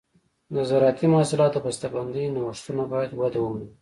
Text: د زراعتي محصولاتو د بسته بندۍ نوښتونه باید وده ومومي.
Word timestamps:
د 0.55 0.55
زراعتي 0.69 1.05
محصولاتو 1.13 1.59
د 1.61 1.63
بسته 1.65 1.87
بندۍ 1.93 2.25
نوښتونه 2.35 2.83
باید 2.93 3.11
وده 3.19 3.39
ومومي. 3.41 3.67